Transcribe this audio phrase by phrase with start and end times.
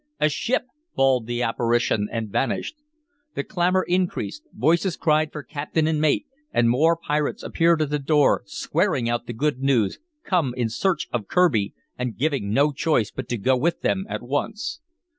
[0.19, 0.63] "A ship!"
[0.95, 2.75] bawled the apparition, and vanished.
[3.35, 7.99] The clamor increased; voices cried for captain and mate, and more pirates appeared at the
[7.99, 13.11] door, swearing out the good news, come in search of Kirby, and giving no choice
[13.11, 14.79] but to go with them at once.